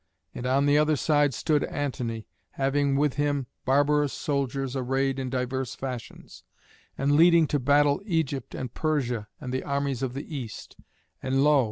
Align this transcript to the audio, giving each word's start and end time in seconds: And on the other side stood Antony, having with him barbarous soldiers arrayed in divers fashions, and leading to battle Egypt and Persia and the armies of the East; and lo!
And 0.33 0.47
on 0.47 0.65
the 0.65 0.79
other 0.79 0.95
side 0.95 1.31
stood 1.31 1.63
Antony, 1.65 2.25
having 2.53 2.95
with 2.95 3.17
him 3.17 3.45
barbarous 3.65 4.11
soldiers 4.11 4.75
arrayed 4.75 5.19
in 5.19 5.29
divers 5.29 5.75
fashions, 5.75 6.43
and 6.97 7.11
leading 7.11 7.45
to 7.49 7.59
battle 7.59 8.01
Egypt 8.03 8.55
and 8.55 8.73
Persia 8.73 9.27
and 9.39 9.53
the 9.53 9.63
armies 9.63 10.01
of 10.01 10.15
the 10.15 10.35
East; 10.35 10.75
and 11.21 11.43
lo! 11.43 11.59